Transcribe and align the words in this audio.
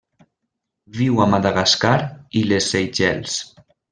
Viu 1.01 1.19
a 1.25 1.27
Madagascar 1.33 1.93
i 2.41 2.43
les 2.53 2.71
Seychelles. 2.75 3.39